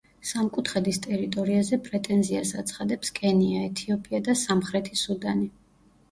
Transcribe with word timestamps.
სამკუთხედის 0.27 0.99
ტერიტორიაზე 1.01 1.77
პრეტენზიას 1.87 2.53
აცხადებს 2.61 3.13
კენია, 3.19 3.59
ეთიოპია 3.67 4.21
და 4.29 4.35
სამხრეთი 4.45 4.99
სუდანი. 5.03 5.47